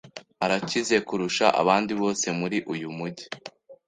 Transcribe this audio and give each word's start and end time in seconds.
Arakize 0.43 0.95
kurusha 1.07 1.45
abandi 1.61 1.91
bose 2.01 2.25
muri 2.39 2.57
uyu 2.73 2.87
mujyi. 2.97 3.25